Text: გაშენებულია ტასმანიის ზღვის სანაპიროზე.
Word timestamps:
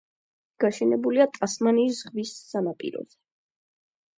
გაშენებულია 0.63 1.27
ტასმანიის 1.35 1.99
ზღვის 1.99 2.33
სანაპიროზე. 2.47 3.17